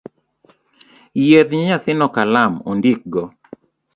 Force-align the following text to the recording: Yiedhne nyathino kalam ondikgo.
Yiedhne 1.23 1.61
nyathino 1.69 2.05
kalam 2.15 2.53
ondikgo. 2.69 3.23